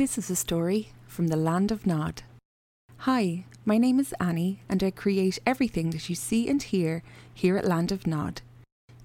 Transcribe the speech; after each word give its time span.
This 0.00 0.16
is 0.16 0.30
a 0.30 0.34
story 0.34 0.92
from 1.06 1.26
the 1.26 1.36
land 1.36 1.70
of 1.70 1.86
Nod. 1.86 2.22
Hi, 3.00 3.44
my 3.66 3.76
name 3.76 4.00
is 4.00 4.14
Annie, 4.18 4.62
and 4.66 4.82
I 4.82 4.90
create 4.90 5.38
everything 5.44 5.90
that 5.90 6.08
you 6.08 6.14
see 6.14 6.48
and 6.48 6.62
hear 6.62 7.02
here 7.34 7.58
at 7.58 7.66
Land 7.66 7.92
of 7.92 8.06
Nod. 8.06 8.40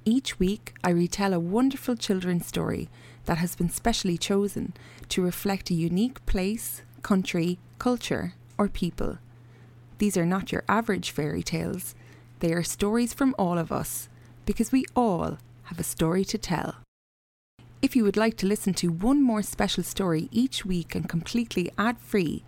Each 0.05 0.39
week, 0.39 0.73
I 0.85 0.91
retell 0.91 1.33
a 1.33 1.37
wonderful 1.37 1.97
children's 1.97 2.45
story 2.45 2.87
that 3.25 3.39
has 3.39 3.57
been 3.57 3.69
specially 3.69 4.17
chosen 4.17 4.73
to 5.09 5.21
reflect 5.21 5.69
a 5.69 5.73
unique 5.73 6.25
place, 6.25 6.81
country, 7.01 7.59
culture, 7.77 8.35
or 8.57 8.69
people. 8.69 9.17
These 9.97 10.15
are 10.15 10.25
not 10.25 10.53
your 10.53 10.63
average 10.69 11.11
fairy 11.11 11.43
tales, 11.43 11.93
they 12.39 12.53
are 12.53 12.63
stories 12.63 13.13
from 13.13 13.35
all 13.37 13.57
of 13.57 13.69
us, 13.69 14.07
because 14.45 14.71
we 14.71 14.85
all 14.95 15.39
have 15.63 15.77
a 15.77 15.83
story 15.83 16.23
to 16.23 16.37
tell. 16.37 16.84
If 17.85 17.95
you 17.95 18.03
would 18.03 18.17
like 18.17 18.35
to 18.37 18.47
listen 18.47 18.73
to 18.81 18.87
one 18.87 19.21
more 19.21 19.43
special 19.43 19.83
story 19.83 20.27
each 20.31 20.65
week 20.65 20.95
and 20.95 21.07
completely 21.07 21.69
ad 21.77 21.99
free, 21.99 22.43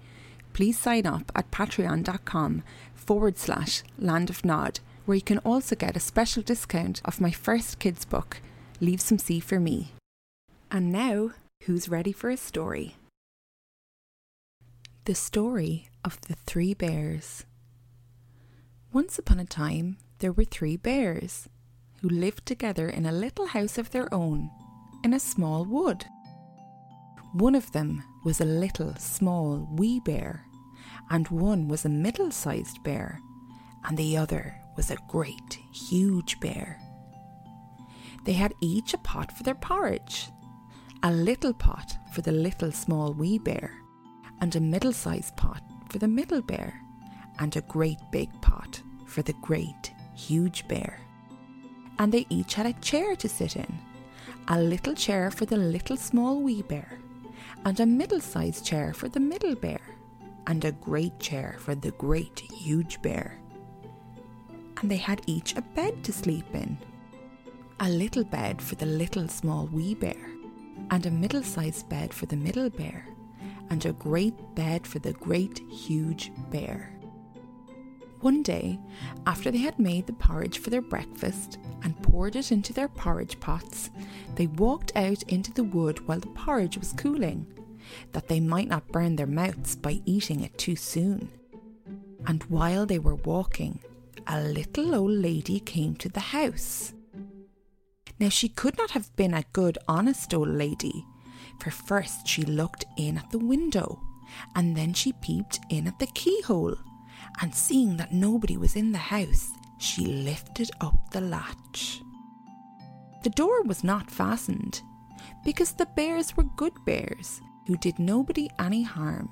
please 0.54 0.80
sign 0.80 1.06
up 1.06 1.32
at 1.36 1.52
patreon.com 1.52 2.64
forward 2.96 3.38
slash 3.38 3.84
land 4.00 4.32
of 4.32 4.44
nod, 4.44 4.80
where 5.06 5.14
you 5.14 5.22
can 5.22 5.38
also 5.46 5.76
get 5.76 5.96
a 5.96 6.00
special 6.00 6.42
discount 6.42 7.04
of 7.06 7.22
my 7.22 7.30
first 7.30 7.78
kids' 7.78 8.04
book, 8.04 8.42
Leave 8.82 9.00
Some 9.00 9.20
Sea 9.20 9.40
for 9.40 9.60
Me. 9.60 9.92
And 10.72 10.92
now, 10.92 11.34
who's 11.66 11.88
ready 11.88 12.14
for 12.14 12.32
a 12.32 12.36
story? 12.36 12.96
The 15.06 15.14
story 15.14 15.88
of 16.04 16.20
the 16.22 16.34
three 16.48 16.74
bears. 16.74 17.46
Once 18.92 19.20
upon 19.20 19.40
a 19.40 19.46
time, 19.46 19.98
there 20.18 20.32
were 20.32 20.46
three 20.46 20.78
bears 20.78 21.48
who 22.02 22.10
lived 22.10 22.48
together 22.48 22.90
in 22.90 23.06
a 23.06 23.12
little 23.12 23.46
house 23.46 23.78
of 23.78 23.92
their 23.92 24.12
own 24.12 24.50
in 25.04 25.14
a 25.14 25.20
small 25.20 25.66
wood. 25.66 26.06
One 27.34 27.56
of 27.56 27.72
them 27.72 28.04
was 28.24 28.42
a 28.42 28.46
little, 28.46 28.96
small, 28.96 29.68
wee 29.72 30.00
bear, 30.00 30.46
and 31.10 31.28
one 31.30 31.68
was 31.68 31.86
a 31.86 31.90
middle 31.90 32.32
sized 32.32 32.84
bear, 32.84 33.20
and 33.86 33.98
the 33.98 34.18
other 34.18 34.56
was 34.76 34.92
a 34.92 34.98
great, 35.08 35.60
huge 35.74 36.40
bear. 36.40 36.80
They 38.26 38.34
had 38.34 38.54
each 38.62 38.94
a 38.94 38.98
pot 38.98 39.32
for 39.32 39.44
their 39.44 39.56
porridge 39.56 40.30
a 41.04 41.12
little 41.12 41.54
pot 41.54 41.98
for 42.12 42.22
the 42.22 42.32
little, 42.32 42.72
small, 42.72 43.14
wee 43.14 43.38
bear, 43.38 43.72
and 44.42 44.56
a 44.56 44.60
middle 44.60 44.92
sized 44.92 45.36
pot 45.38 45.62
for 45.90 46.00
the 46.00 46.08
middle 46.08 46.42
bear, 46.42 46.82
and 47.40 47.56
a 47.56 47.62
great 47.62 48.00
big 48.12 48.30
pot 48.42 48.82
for 49.06 49.22
the 49.22 49.36
great, 49.42 49.94
huge 50.16 50.68
bear. 50.68 51.00
And 52.00 52.12
they 52.12 52.26
each 52.30 52.56
had 52.56 52.66
a 52.66 52.74
chair 52.74 53.16
to 53.16 53.30
sit 53.30 53.56
in 53.56 53.80
a 54.50 54.62
little 54.62 54.94
chair 54.94 55.30
for 55.30 55.46
the 55.46 55.58
little 55.58 55.98
small 55.98 56.42
wee 56.42 56.62
bear, 56.62 57.00
and 57.66 57.80
a 57.80 57.86
middle 57.86 58.22
sized 58.22 58.66
chair 58.66 58.94
for 58.94 59.10
the 59.10 59.20
middle 59.20 59.56
bear, 59.56 59.82
and 60.48 60.64
a 60.64 60.72
great 60.72 61.20
chair 61.20 61.58
for 61.60 61.76
the 61.76 61.92
great 61.92 62.40
huge 62.40 63.02
bear. 63.02 63.38
And 64.80 64.90
they 64.90 64.98
had 64.98 65.22
each 65.26 65.56
a 65.58 65.62
bed 65.62 66.04
to 66.06 66.14
sleep 66.14 66.46
in 66.54 66.78
a 67.80 67.90
little 67.90 68.24
bed 68.24 68.60
for 68.60 68.76
the 68.76 68.86
little 68.86 69.28
small 69.28 69.68
wee 69.68 69.94
bear, 69.94 70.32
and 70.90 71.06
a 71.06 71.12
middle 71.12 71.44
sized 71.44 71.88
bed 71.90 72.14
for 72.14 72.26
the 72.26 72.36
middle 72.36 72.70
bear, 72.70 73.06
and 73.70 73.86
a 73.86 73.94
great 73.94 74.34
bed 74.56 74.88
for 74.88 75.00
the 75.00 75.14
great 75.14 75.60
huge 75.70 76.32
bear. 76.50 76.97
One 78.28 78.44
day, 78.44 78.78
after 79.26 79.52
they 79.52 79.60
had 79.60 79.80
made 79.80 80.06
the 80.06 80.12
porridge 80.12 80.60
for 80.60 80.70
their 80.70 80.82
breakfast 80.82 81.60
and 81.82 82.04
poured 82.04 82.36
it 82.36 82.52
into 82.52 82.74
their 82.74 82.90
porridge 82.90 83.40
pots, 83.40 83.90
they 84.36 84.48
walked 84.48 84.92
out 84.98 85.24
into 85.30 85.54
the 85.54 85.64
wood 85.64 86.06
while 86.06 86.20
the 86.20 86.28
porridge 86.28 86.78
was 86.78 86.92
cooling, 86.92 87.48
that 88.12 88.28
they 88.28 88.42
might 88.42 88.68
not 88.68 88.90
burn 88.90 89.16
their 89.16 89.28
mouths 89.28 89.78
by 89.78 90.02
eating 90.04 90.42
it 90.42 90.58
too 90.58 90.76
soon. 90.76 91.30
And 92.26 92.44
while 92.50 92.86
they 92.86 93.00
were 93.00 93.16
walking, 93.16 93.80
a 94.28 94.42
little 94.42 94.94
old 94.94 95.12
lady 95.12 95.62
came 95.62 95.96
to 95.96 96.10
the 96.10 96.20
house. 96.20 96.94
Now 98.20 98.28
she 98.28 98.50
could 98.50 98.78
not 98.78 98.92
have 98.92 99.16
been 99.16 99.36
a 99.36 99.46
good, 99.54 99.78
honest 99.88 100.34
old 100.34 100.50
lady, 100.50 101.06
for 101.62 101.72
first 101.72 102.28
she 102.28 102.42
looked 102.42 102.84
in 102.98 103.18
at 103.18 103.32
the 103.32 103.40
window, 103.40 104.02
and 104.54 104.76
then 104.76 104.92
she 104.92 105.14
peeped 105.14 105.62
in 105.70 105.88
at 105.88 105.98
the 106.00 106.08
keyhole 106.08 106.76
and 107.42 107.54
seeing 107.54 107.98
that 107.98 108.14
nobody 108.14 108.58
was 108.58 108.76
in 108.76 108.92
the 108.92 108.98
house, 108.98 109.52
she 109.78 110.06
lifted 110.06 110.72
up 110.82 111.12
the 111.12 111.22
latch. 111.22 112.02
The 113.24 113.30
door 113.30 113.64
was 113.64 113.84
not 113.84 114.10
fastened, 114.10 114.82
because 115.44 115.74
the 115.74 115.86
bears 115.86 116.36
were 116.36 116.44
good 116.56 116.74
bears 116.86 117.42
who 117.68 117.78
did 117.78 118.00
nobody 118.00 118.50
any 118.60 118.84
harm 118.84 119.30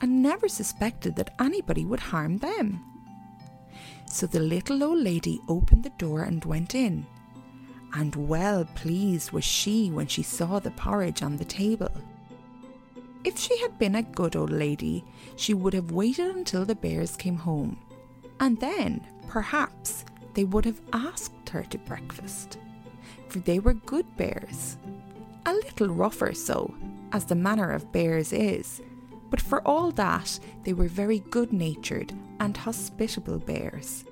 and 0.00 0.22
never 0.22 0.48
suspected 0.48 1.16
that 1.16 1.34
anybody 1.40 1.84
would 1.84 2.00
harm 2.00 2.38
them. 2.38 2.84
So 4.06 4.26
the 4.26 4.40
little 4.40 4.82
old 4.82 4.98
lady 4.98 5.40
opened 5.48 5.84
the 5.84 5.90
door 5.90 6.22
and 6.22 6.44
went 6.44 6.74
in, 6.74 7.06
and 7.94 8.14
well 8.28 8.64
pleased 8.74 9.32
was 9.32 9.44
she 9.44 9.90
when 9.90 10.06
she 10.06 10.22
saw 10.22 10.58
the 10.58 10.70
porridge 10.72 11.22
on 11.22 11.36
the 11.36 11.44
table. 11.44 11.90
If 13.24 13.38
she 13.38 13.56
had 13.58 13.78
been 13.78 13.94
a 13.94 14.02
good 14.02 14.34
old 14.34 14.50
lady, 14.50 15.04
she 15.36 15.54
would 15.54 15.74
have 15.74 15.92
waited 15.92 16.34
until 16.34 16.64
the 16.64 16.74
bears 16.74 17.16
came 17.16 17.36
home, 17.36 17.78
and 18.40 18.58
then, 18.58 19.06
perhaps, 19.28 20.04
they 20.34 20.44
would 20.44 20.64
have 20.64 20.80
asked 20.92 21.48
her 21.50 21.62
to 21.64 21.78
breakfast. 21.78 22.58
For 23.28 23.38
they 23.38 23.60
were 23.60 23.74
good 23.74 24.16
bears. 24.16 24.76
A 25.46 25.54
little 25.54 25.88
rougher 25.88 26.34
so, 26.34 26.74
as 27.12 27.24
the 27.24 27.34
manner 27.34 27.70
of 27.70 27.92
bears 27.92 28.32
is, 28.32 28.80
but 29.30 29.40
for 29.40 29.66
all 29.66 29.92
that, 29.92 30.38
they 30.64 30.72
were 30.72 30.88
very 30.88 31.20
good 31.20 31.52
natured 31.52 32.12
and 32.40 32.56
hospitable 32.56 33.38
bears. 33.38 34.04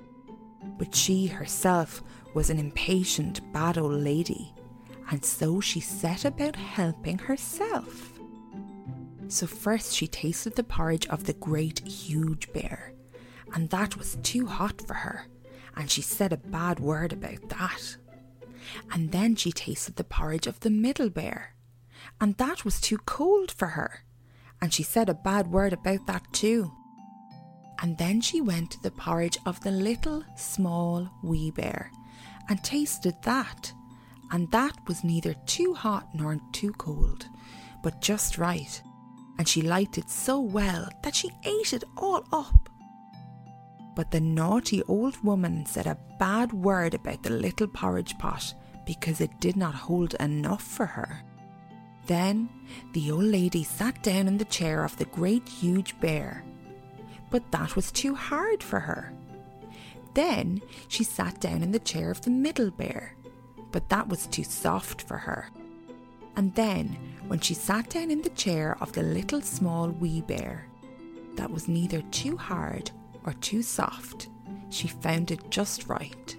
But 0.77 0.95
she 0.95 1.27
herself 1.27 2.01
was 2.33 2.49
an 2.49 2.57
impatient, 2.57 3.41
bad 3.51 3.77
old 3.77 4.01
lady, 4.01 4.53
and 5.11 5.23
so 5.23 5.59
she 5.59 5.79
set 5.79 6.23
about 6.25 6.55
helping 6.55 7.17
herself. 7.17 8.10
So 9.31 9.47
first 9.47 9.95
she 9.95 10.07
tasted 10.07 10.57
the 10.57 10.63
porridge 10.63 11.07
of 11.07 11.23
the 11.23 11.31
great 11.31 11.87
huge 11.87 12.51
bear, 12.51 12.91
and 13.53 13.69
that 13.69 13.95
was 13.95 14.17
too 14.23 14.45
hot 14.45 14.85
for 14.85 14.93
her, 14.93 15.25
and 15.73 15.89
she 15.89 16.01
said 16.01 16.33
a 16.33 16.37
bad 16.37 16.81
word 16.81 17.13
about 17.13 17.47
that. 17.47 17.95
And 18.91 19.13
then 19.13 19.37
she 19.37 19.53
tasted 19.53 19.95
the 19.95 20.03
porridge 20.03 20.47
of 20.47 20.59
the 20.59 20.69
middle 20.69 21.09
bear, 21.09 21.55
and 22.19 22.35
that 22.39 22.65
was 22.65 22.81
too 22.81 22.97
cold 23.05 23.51
for 23.51 23.67
her, 23.67 24.03
and 24.61 24.73
she 24.73 24.83
said 24.83 25.07
a 25.07 25.13
bad 25.13 25.47
word 25.47 25.71
about 25.71 26.05
that 26.07 26.33
too. 26.33 26.69
And 27.81 27.97
then 27.97 28.19
she 28.19 28.41
went 28.41 28.71
to 28.71 28.83
the 28.83 28.91
porridge 28.91 29.37
of 29.45 29.61
the 29.61 29.71
little 29.71 30.25
small 30.35 31.09
wee 31.23 31.51
bear, 31.51 31.89
and 32.49 32.61
tasted 32.65 33.15
that, 33.23 33.71
and 34.29 34.51
that 34.51 34.75
was 34.89 35.05
neither 35.05 35.35
too 35.45 35.73
hot 35.73 36.09
nor 36.13 36.37
too 36.51 36.73
cold, 36.73 37.27
but 37.81 38.01
just 38.01 38.37
right 38.37 38.81
and 39.37 39.47
she 39.47 39.61
liked 39.61 39.97
it 39.97 40.09
so 40.09 40.39
well 40.39 40.87
that 41.03 41.15
she 41.15 41.31
ate 41.43 41.73
it 41.73 41.83
all 41.97 42.23
up. 42.31 42.69
But 43.95 44.11
the 44.11 44.21
naughty 44.21 44.81
old 44.83 45.21
woman 45.23 45.65
said 45.65 45.87
a 45.87 45.97
bad 46.19 46.53
word 46.53 46.93
about 46.93 47.23
the 47.23 47.31
little 47.31 47.67
porridge 47.67 48.17
pot 48.17 48.53
because 48.85 49.21
it 49.21 49.39
did 49.39 49.55
not 49.55 49.75
hold 49.75 50.13
enough 50.15 50.63
for 50.63 50.85
her. 50.85 51.21
Then 52.07 52.49
the 52.93 53.11
old 53.11 53.23
lady 53.23 53.63
sat 53.63 54.01
down 54.01 54.27
in 54.27 54.37
the 54.37 54.45
chair 54.45 54.83
of 54.83 54.97
the 54.97 55.05
great 55.05 55.47
huge 55.47 55.99
bear, 55.99 56.43
but 57.29 57.51
that 57.51 57.75
was 57.75 57.91
too 57.91 58.15
hard 58.15 58.63
for 58.63 58.79
her. 58.79 59.13
Then 60.13 60.61
she 60.87 61.03
sat 61.03 61.39
down 61.39 61.63
in 61.63 61.71
the 61.71 61.79
chair 61.79 62.11
of 62.11 62.21
the 62.21 62.31
middle 62.31 62.71
bear, 62.71 63.15
but 63.71 63.89
that 63.89 64.09
was 64.09 64.27
too 64.27 64.43
soft 64.43 65.01
for 65.01 65.17
her. 65.17 65.49
And 66.35 66.53
then 66.55 66.97
when 67.27 67.39
she 67.39 67.53
sat 67.53 67.89
down 67.89 68.11
in 68.11 68.21
the 68.21 68.29
chair 68.31 68.77
of 68.81 68.91
the 68.91 69.03
little 69.03 69.41
small 69.41 69.87
wee 69.89 70.19
bear. 70.19 70.67
That 71.35 71.49
was 71.49 71.69
neither 71.69 72.01
too 72.11 72.35
hard 72.35 72.91
or 73.23 73.31
too 73.33 73.61
soft. 73.61 74.27
She 74.69 74.89
found 74.89 75.31
it 75.31 75.49
just 75.49 75.87
right. 75.87 76.35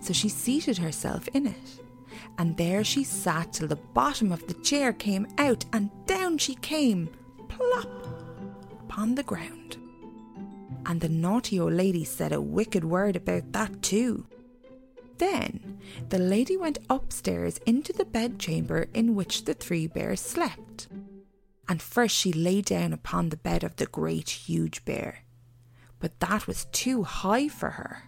So 0.00 0.12
she 0.12 0.28
seated 0.28 0.78
herself 0.78 1.28
in 1.28 1.46
it, 1.46 1.80
and 2.36 2.56
there 2.56 2.82
she 2.82 3.04
sat 3.04 3.52
till 3.52 3.68
the 3.68 3.76
bottom 3.76 4.32
of 4.32 4.44
the 4.48 4.54
chair 4.54 4.92
came 4.92 5.28
out, 5.38 5.64
and 5.72 5.90
down 6.06 6.38
she 6.38 6.56
came, 6.56 7.08
plop, 7.48 7.88
upon 8.80 9.14
the 9.14 9.22
ground. 9.22 9.76
And 10.84 11.00
the 11.00 11.08
naughty 11.08 11.60
old 11.60 11.74
lady 11.74 12.04
said 12.04 12.32
a 12.32 12.40
wicked 12.40 12.84
word 12.84 13.14
about 13.14 13.52
that 13.52 13.82
too. 13.82 14.26
Then 15.22 15.78
the 16.08 16.18
lady 16.18 16.56
went 16.56 16.80
upstairs 16.90 17.58
into 17.64 17.92
the 17.92 18.04
bedchamber 18.04 18.88
in 18.92 19.14
which 19.14 19.44
the 19.44 19.54
three 19.54 19.86
bears 19.86 20.20
slept. 20.20 20.88
And 21.68 21.80
first 21.80 22.16
she 22.16 22.32
lay 22.32 22.60
down 22.60 22.92
upon 22.92 23.28
the 23.28 23.36
bed 23.36 23.62
of 23.62 23.76
the 23.76 23.86
great 23.86 24.28
huge 24.28 24.84
bear, 24.84 25.20
but 26.00 26.18
that 26.18 26.48
was 26.48 26.66
too 26.72 27.04
high 27.04 27.46
for 27.46 27.70
her. 27.70 28.02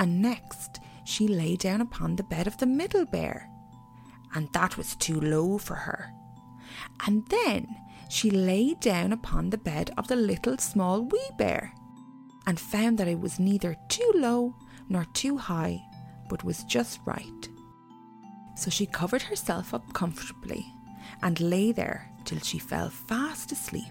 And 0.00 0.20
next 0.20 0.80
she 1.04 1.28
lay 1.28 1.54
down 1.54 1.80
upon 1.80 2.16
the 2.16 2.24
bed 2.24 2.48
of 2.48 2.58
the 2.58 2.66
middle 2.66 3.06
bear, 3.06 3.48
and 4.34 4.52
that 4.54 4.76
was 4.76 4.96
too 4.96 5.20
low 5.20 5.56
for 5.56 5.76
her. 5.76 6.10
And 7.06 7.28
then 7.28 7.68
she 8.10 8.28
lay 8.32 8.74
down 8.74 9.12
upon 9.12 9.50
the 9.50 9.64
bed 9.70 9.92
of 9.96 10.08
the 10.08 10.16
little 10.16 10.58
small 10.58 11.02
wee 11.02 11.30
bear 11.38 11.72
and 12.44 12.58
found 12.58 12.98
that 12.98 13.06
it 13.06 13.20
was 13.20 13.38
neither 13.38 13.76
too 13.88 14.10
low 14.16 14.56
nor 14.88 15.04
too 15.12 15.36
high, 15.36 15.84
but 16.28 16.44
was 16.44 16.64
just 16.64 17.00
right. 17.04 17.48
So 18.56 18.70
she 18.70 18.86
covered 18.86 19.22
herself 19.22 19.72
up 19.72 19.92
comfortably 19.92 20.66
and 21.22 21.40
lay 21.40 21.72
there 21.72 22.10
till 22.24 22.40
she 22.40 22.58
fell 22.58 22.90
fast 22.90 23.52
asleep. 23.52 23.84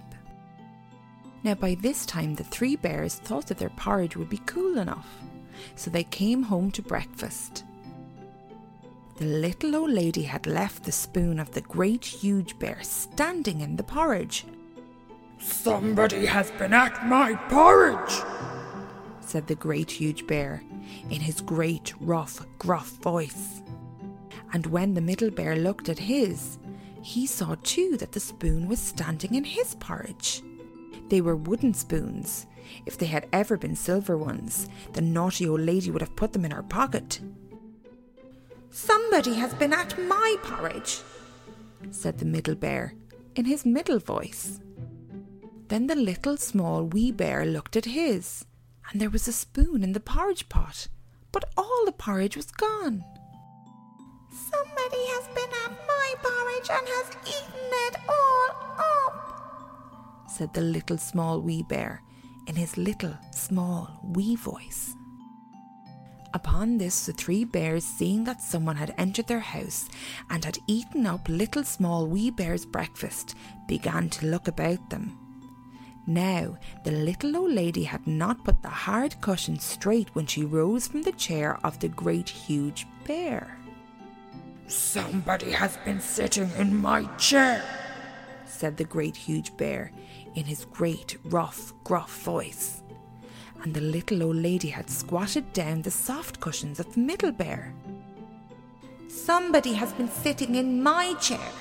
Now, 1.43 1.53
by 1.53 1.75
this 1.75 2.05
time, 2.05 2.35
the 2.35 2.43
three 2.43 2.75
bears 2.75 3.15
thought 3.15 3.47
that 3.47 3.57
their 3.57 3.69
porridge 3.69 4.17
would 4.17 4.29
be 4.29 4.41
cool 4.45 4.77
enough, 4.77 5.07
so 5.75 5.89
they 5.89 6.03
came 6.03 6.43
home 6.43 6.71
to 6.71 6.81
breakfast. 6.81 7.63
The 9.17 9.25
little 9.25 9.75
old 9.75 9.91
lady 9.91 10.23
had 10.23 10.45
left 10.45 10.83
the 10.83 10.91
spoon 10.91 11.39
of 11.39 11.51
the 11.51 11.61
great 11.61 12.05
huge 12.05 12.59
bear 12.59 12.77
standing 12.81 13.61
in 13.61 13.75
the 13.75 13.83
porridge. 13.83 14.45
Somebody 15.39 16.25
has 16.25 16.51
been 16.51 16.73
at 16.73 17.05
my 17.07 17.35
porridge, 17.49 18.21
said 19.27 19.47
the 19.47 19.55
great 19.55 19.91
huge 19.91 20.25
bear 20.25 20.63
in 21.09 21.19
his 21.19 21.41
great, 21.41 21.93
rough, 21.99 22.45
gruff 22.57 22.89
voice. 23.01 23.61
And 24.53 24.65
when 24.67 24.93
the 24.93 25.01
middle 25.01 25.29
bear 25.29 25.55
looked 25.55 25.89
at 25.89 25.99
his, 25.99 26.57
he 27.01 27.25
saw 27.27 27.55
too 27.63 27.97
that 27.97 28.13
the 28.13 28.19
spoon 28.19 28.67
was 28.67 28.79
standing 28.79 29.35
in 29.35 29.43
his 29.43 29.75
porridge. 29.75 30.41
They 31.09 31.21
were 31.21 31.35
wooden 31.35 31.73
spoons. 31.73 32.47
If 32.85 32.97
they 32.97 33.05
had 33.05 33.27
ever 33.33 33.57
been 33.57 33.75
silver 33.75 34.17
ones, 34.17 34.67
the 34.93 35.01
naughty 35.01 35.47
old 35.47 35.61
lady 35.61 35.91
would 35.91 36.01
have 36.01 36.15
put 36.15 36.33
them 36.33 36.45
in 36.45 36.51
her 36.51 36.63
pocket. 36.63 37.19
Somebody 38.71 39.33
has 39.35 39.53
been 39.53 39.73
at 39.73 39.97
my 40.07 40.35
porridge, 40.43 40.99
said 41.91 42.17
the 42.17 42.25
middle 42.25 42.55
bear 42.55 42.93
in 43.35 43.45
his 43.45 43.65
middle 43.65 43.99
voice. 43.99 44.59
Then 45.67 45.87
the 45.87 45.95
little 45.95 46.37
small 46.37 46.83
wee 46.83 47.11
bear 47.11 47.45
looked 47.45 47.75
at 47.75 47.85
his, 47.85 48.45
and 48.91 49.01
there 49.01 49.09
was 49.09 49.27
a 49.27 49.33
spoon 49.33 49.83
in 49.83 49.93
the 49.93 49.99
porridge 49.99 50.49
pot, 50.49 50.87
but 51.31 51.45
all 51.57 51.83
the 51.85 51.91
porridge 51.91 52.35
was 52.35 52.51
gone. 52.51 53.03
Somebody 54.31 55.03
has 55.13 55.27
been 55.27 55.49
at 55.65 55.87
my 55.87 56.13
porridge 56.21 56.69
and 56.69 56.87
has 56.87 57.09
eaten 57.25 57.69
it 57.87 57.95
all 58.07 58.49
up, 58.79 60.29
said 60.29 60.53
the 60.53 60.61
little 60.61 60.97
small 60.97 61.41
wee 61.41 61.63
bear 61.63 62.01
in 62.47 62.55
his 62.55 62.77
little 62.77 63.17
small 63.31 63.99
wee 64.03 64.35
voice. 64.35 64.93
Upon 66.33 66.77
this, 66.77 67.05
the 67.05 67.13
three 67.13 67.45
bears, 67.45 67.83
seeing 67.83 68.23
that 68.25 68.41
someone 68.41 68.75
had 68.75 68.93
entered 68.97 69.27
their 69.27 69.39
house 69.39 69.89
and 70.29 70.45
had 70.45 70.57
eaten 70.67 71.05
up 71.05 71.27
little 71.27 71.63
small 71.63 72.05
wee 72.05 72.29
bear's 72.29 72.65
breakfast, 72.65 73.35
began 73.67 74.09
to 74.09 74.27
look 74.27 74.47
about 74.47 74.89
them. 74.89 75.26
Now, 76.09 76.57
the 76.85 76.91
little 76.91 77.35
old 77.35 77.51
lady 77.51 77.83
had 77.83 78.07
not 78.07 78.45
put 78.45 78.61
the 78.61 78.69
hard 78.69 79.19
cushion 79.19 79.59
straight 79.59 80.07
when 80.15 80.25
she 80.25 80.45
rose 80.45 80.87
from 80.87 81.01
the 81.01 81.11
chair 81.11 81.59
of 81.65 81.79
the 81.79 81.89
great 81.89 82.29
huge 82.29 82.87
bear. 83.05 83.57
Somebody 84.67 85.51
has 85.51 85.75
been 85.83 85.99
sitting 85.99 86.49
in 86.57 86.77
my 86.77 87.03
chair, 87.17 87.61
said 88.45 88.77
the 88.77 88.85
great 88.85 89.17
huge 89.17 89.55
bear 89.57 89.91
in 90.33 90.45
his 90.45 90.63
great, 90.63 91.17
rough, 91.25 91.73
gruff 91.83 92.23
voice. 92.23 92.83
And 93.63 93.73
the 93.73 93.81
little 93.81 94.23
old 94.23 94.37
lady 94.37 94.69
had 94.69 94.89
squatted 94.89 95.51
down 95.51 95.81
the 95.81 95.91
soft 95.91 96.39
cushions 96.39 96.79
of 96.79 96.93
the 96.93 97.01
middle 97.01 97.33
bear. 97.33 97.73
Somebody 99.09 99.73
has 99.73 99.91
been 99.91 100.09
sitting 100.09 100.55
in 100.55 100.81
my 100.81 101.15
chair, 101.15 101.51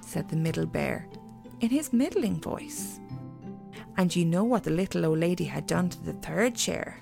said 0.00 0.28
the 0.28 0.36
middle 0.36 0.66
bear 0.66 1.08
in 1.60 1.70
his 1.70 1.92
middling 1.92 2.40
voice. 2.40 3.00
And 3.96 4.14
you 4.14 4.24
know 4.24 4.44
what 4.44 4.64
the 4.64 4.70
little 4.70 5.06
old 5.06 5.18
lady 5.18 5.44
had 5.44 5.66
done 5.66 5.88
to 5.90 6.04
the 6.04 6.14
third 6.14 6.56
chair? 6.56 7.00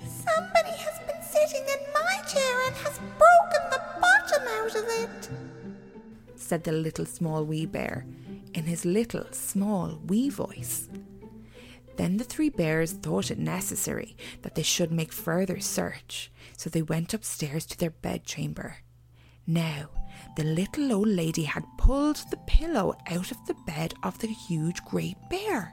Somebody 0.00 0.70
has 0.70 0.98
been 1.06 1.22
sitting 1.22 1.64
in 1.66 1.92
my 1.92 2.22
chair 2.28 2.66
and 2.66 2.76
has 2.76 2.98
broken 3.18 3.70
the 3.70 3.82
bottom 4.00 4.48
out 4.48 4.74
of 4.76 4.84
it, 4.88 5.30
said 6.36 6.62
the 6.64 6.72
little 6.72 7.06
small 7.06 7.44
wee 7.44 7.66
bear 7.66 8.06
in 8.54 8.64
his 8.64 8.84
little 8.84 9.26
small 9.32 10.00
wee 10.06 10.28
voice. 10.30 10.88
Then 11.96 12.16
the 12.18 12.24
three 12.24 12.50
bears 12.50 12.92
thought 12.92 13.30
it 13.32 13.40
necessary 13.40 14.16
that 14.42 14.54
they 14.54 14.62
should 14.62 14.92
make 14.92 15.12
further 15.12 15.58
search, 15.58 16.30
so 16.56 16.70
they 16.70 16.82
went 16.82 17.12
upstairs 17.12 17.66
to 17.66 17.76
their 17.76 17.90
bedchamber. 17.90 18.76
Now, 19.44 19.88
the 20.36 20.44
little 20.44 20.92
old 20.92 21.08
lady 21.08 21.44
had 21.44 21.64
pulled 21.76 22.24
the 22.30 22.36
pillow 22.46 22.94
out 23.08 23.30
of 23.30 23.44
the 23.46 23.54
bed 23.66 23.94
of 24.02 24.18
the 24.18 24.28
huge 24.28 24.84
great 24.84 25.16
bear. 25.28 25.72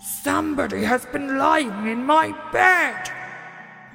Somebody 0.00 0.82
has 0.82 1.06
been 1.06 1.38
lying 1.38 1.86
in 1.86 2.04
my 2.04 2.32
bed, 2.52 3.10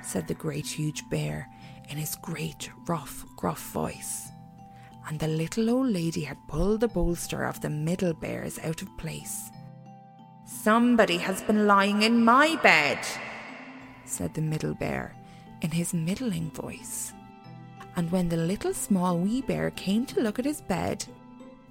said 0.02 0.28
the 0.28 0.34
great 0.34 0.68
huge 0.68 1.08
bear 1.10 1.48
in 1.90 1.98
his 1.98 2.16
great, 2.16 2.70
rough, 2.88 3.26
gruff 3.36 3.62
voice. 3.72 4.30
And 5.08 5.20
the 5.20 5.28
little 5.28 5.70
old 5.70 5.88
lady 5.88 6.22
had 6.22 6.38
pulled 6.48 6.82
the 6.82 6.88
bolster 6.88 7.44
of 7.44 7.62
the 7.62 7.70
middle 7.70 8.14
bears 8.14 8.60
out 8.60 8.82
of 8.82 8.98
place. 8.98 9.50
Somebody 10.46 11.18
has 11.18 11.42
been 11.42 11.68
lying 11.68 12.02
in 12.02 12.24
my 12.24 12.56
bed, 12.64 13.00
said 14.06 14.34
the 14.34 14.42
middle 14.42 14.74
bear 14.74 15.16
in 15.62 15.72
his 15.72 15.94
middling 15.94 16.52
voice. 16.52 17.14
And 18.00 18.10
when 18.12 18.30
the 18.30 18.38
little 18.38 18.74
small 18.74 19.18
wee 19.18 19.42
bear 19.42 19.72
came 19.72 20.06
to 20.06 20.22
look 20.22 20.40
at 20.40 20.46
his 20.46 20.62
bed, 20.62 21.06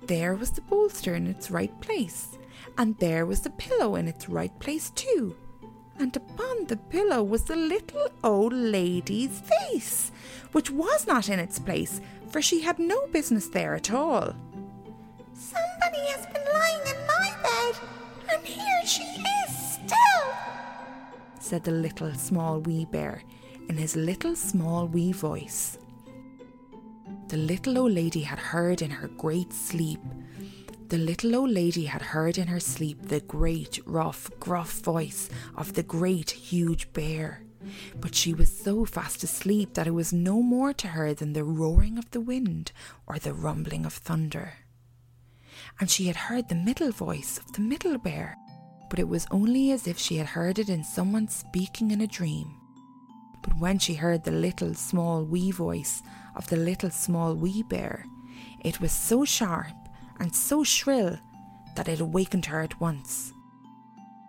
there 0.07 0.35
was 0.35 0.51
the 0.51 0.61
bolster 0.61 1.15
in 1.15 1.27
its 1.27 1.51
right 1.51 1.73
place, 1.81 2.37
and 2.77 2.95
there 2.99 3.25
was 3.25 3.41
the 3.41 3.51
pillow 3.51 3.97
in 3.97 4.07
its 4.07 4.29
right 4.29 4.57
place 4.61 4.91
too 4.91 5.35
and 5.99 6.15
upon 6.17 6.67
the 6.67 6.77
pillow 6.77 7.23
was 7.23 7.45
the 7.45 7.57
little 7.57 8.09
old 8.23 8.53
lady's 8.53 9.41
face, 9.41 10.13
which 10.53 10.71
was 10.71 11.07
not 11.07 11.29
in 11.29 11.39
its 11.39 11.59
place, 11.59 12.01
for 12.29 12.41
she 12.41 12.61
had 12.61 12.79
no 12.79 13.07
business 13.09 13.49
there 13.49 13.75
at 13.75 13.93
all. 13.93 14.35
Somebody 15.33 16.03
has 16.13 16.27
been 16.27 16.45
lying 16.53 16.83
in 16.87 17.07
my 17.07 17.35
bed, 17.43 17.75
and 18.33 18.47
here 18.47 18.87
she 18.87 19.03
is 19.03 19.73
still, 19.73 20.33
said 21.41 21.65
the 21.65 21.73
little 21.73 22.15
small 22.15 22.61
wee 22.61 22.85
bear 22.85 23.23
in 23.69 23.77
his 23.77 23.97
little 23.97 24.37
small 24.37 24.87
wee 24.87 25.13
voice. 25.13 25.79
The 27.29 27.37
little 27.37 27.79
old 27.79 27.93
lady 27.93 28.23
had 28.23 28.39
heard 28.39 28.83
in 28.83 28.91
her 28.91 29.09
great 29.09 29.53
sleep 29.53 30.01
the 30.89 30.97
little 30.97 31.37
old 31.37 31.51
lady 31.51 31.85
had 31.85 32.01
heard 32.01 32.39
in 32.39 32.49
her 32.49 32.61
sleep 32.61 33.09
the 33.09 33.21
great, 33.21 33.79
rough, 33.85 34.31
gruff 34.41 34.81
voice 34.81 35.29
of 35.55 35.75
the 35.75 35.83
great, 35.83 36.31
huge 36.31 36.91
bear. 36.95 37.43
But 38.01 38.15
she 38.15 38.33
was 38.33 38.49
so 38.49 38.87
fast 38.87 39.23
asleep 39.23 39.75
that 39.75 39.87
it 39.87 39.91
was 39.91 40.15
no 40.15 40.41
more 40.41 40.73
to 40.73 40.89
her 40.89 41.13
than 41.13 41.35
the 41.35 41.45
roaring 41.45 41.99
of 41.99 42.11
the 42.11 42.23
wind 42.23 42.73
or 43.07 43.19
the 43.19 43.35
rumbling 43.35 43.85
of 43.85 43.93
thunder. 43.93 44.55
And 45.79 45.91
she 45.91 46.07
had 46.07 46.17
heard 46.17 46.49
the 46.49 46.55
middle 46.55 46.91
voice 46.91 47.37
of 47.37 47.53
the 47.53 47.61
middle 47.61 47.99
bear, 47.99 48.37
but 48.89 48.99
it 48.99 49.09
was 49.09 49.27
only 49.31 49.71
as 49.71 49.87
if 49.87 49.99
she 49.99 50.17
had 50.17 50.29
heard 50.29 50.59
it 50.59 50.71
in 50.71 50.85
someone 50.85 51.29
speaking 51.29 51.91
in 51.91 52.01
a 52.01 52.07
dream. 52.07 52.49
But 53.43 53.59
when 53.59 53.79
she 53.79 53.95
heard 53.95 54.25
the 54.25 54.31
little 54.31 54.73
small 54.73 55.23
wee 55.23 55.51
voice 55.51 56.03
of 56.39 56.49
the 56.49 56.57
little 56.57 56.91
small 56.91 57.35
wee 57.35 57.63
bear, 57.63 58.07
it 58.61 58.81
was 58.81 58.93
so 58.93 59.25
sharp 59.25 59.75
and 60.19 60.35
so 60.35 60.65
shrill 60.65 61.19
that 61.77 61.89
it 61.89 62.01
awakened 62.01 62.47
her 62.47 62.61
at 62.61 62.81
once. 62.81 63.33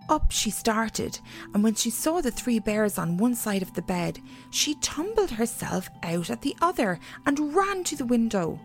Up 0.09 0.31
she 0.31 0.49
started, 0.49 1.19
and 1.53 1.63
when 1.63 1.75
she 1.75 1.91
saw 1.91 2.19
the 2.19 2.31
three 2.31 2.57
bears 2.59 2.97
on 2.97 3.17
one 3.17 3.35
side 3.35 3.61
of 3.61 3.73
the 3.75 3.81
bed, 3.83 4.19
she 4.49 4.73
tumbled 4.75 5.29
herself 5.29 5.87
out 6.01 6.31
at 6.31 6.41
the 6.41 6.55
other 6.61 6.99
and 7.27 7.55
ran 7.55 7.83
to 7.85 7.95
the 7.95 8.05
window. 8.05 8.59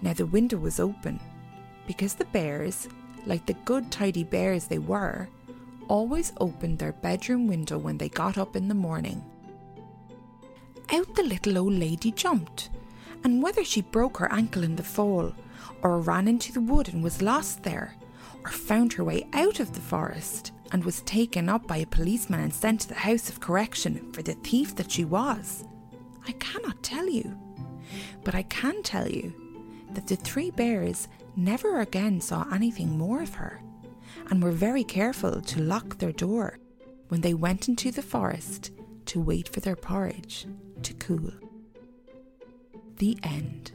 Now 0.00 0.14
the 0.14 0.26
window 0.26 0.56
was 0.56 0.80
open, 0.80 1.20
because 1.86 2.14
the 2.14 2.24
bears, 2.26 2.88
like 3.26 3.44
the 3.44 3.52
good 3.52 3.90
tidy 3.92 4.24
bears 4.24 4.66
they 4.66 4.78
were, 4.78 5.28
always 5.88 6.32
opened 6.40 6.78
their 6.78 6.92
bedroom 6.92 7.46
window 7.46 7.76
when 7.76 7.98
they 7.98 8.08
got 8.08 8.38
up 8.38 8.56
in 8.56 8.68
the 8.68 8.74
morning. 8.74 9.22
Out 10.92 11.14
the 11.14 11.22
little 11.22 11.56
old 11.56 11.72
lady 11.72 12.12
jumped, 12.12 12.68
and 13.24 13.42
whether 13.42 13.64
she 13.64 13.80
broke 13.80 14.18
her 14.18 14.30
ankle 14.30 14.62
in 14.62 14.76
the 14.76 14.82
fall 14.82 15.34
or 15.82 16.00
ran 16.00 16.28
into 16.28 16.52
the 16.52 16.60
wood 16.60 16.88
and 16.88 17.02
was 17.02 17.22
lost 17.22 17.62
there, 17.62 17.96
or 18.44 18.50
found 18.50 18.92
her 18.92 19.04
way 19.04 19.26
out 19.32 19.58
of 19.58 19.72
the 19.72 19.80
forest 19.80 20.52
and 20.70 20.84
was 20.84 21.00
taken 21.02 21.48
up 21.48 21.66
by 21.66 21.78
a 21.78 21.86
policeman 21.86 22.40
and 22.40 22.52
sent 22.52 22.82
to 22.82 22.88
the 22.88 22.94
House 22.94 23.30
of 23.30 23.40
Correction 23.40 24.12
for 24.12 24.22
the 24.22 24.34
thief 24.34 24.76
that 24.76 24.90
she 24.90 25.04
was. 25.04 25.64
I 26.28 26.32
cannot 26.32 26.82
tell 26.82 27.08
you. 27.08 27.38
But 28.22 28.34
I 28.34 28.42
can 28.44 28.82
tell 28.82 29.08
you 29.08 29.32
that 29.92 30.06
the 30.06 30.16
three 30.16 30.50
bears 30.50 31.08
never 31.36 31.80
again 31.80 32.20
saw 32.20 32.46
anything 32.52 32.98
more 32.98 33.22
of 33.22 33.34
her 33.34 33.62
and 34.30 34.42
were 34.42 34.52
very 34.52 34.84
careful 34.84 35.40
to 35.40 35.62
lock 35.62 35.98
their 35.98 36.12
door 36.12 36.58
when 37.08 37.22
they 37.22 37.34
went 37.34 37.68
into 37.68 37.90
the 37.90 38.02
forest 38.02 38.70
to 39.06 39.20
wait 39.20 39.48
for 39.48 39.60
their 39.60 39.76
porridge 39.76 40.46
to 40.82 40.94
cool. 40.94 41.32
The 42.98 43.18
end. 43.22 43.72